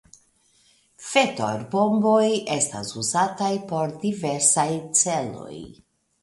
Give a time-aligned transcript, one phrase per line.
[1.09, 2.23] Fetorbomboj
[2.55, 4.67] estas uzataj por diversaj
[5.03, 5.55] celoj.